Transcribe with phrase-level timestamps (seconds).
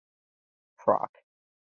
[0.79, 1.21] Proc.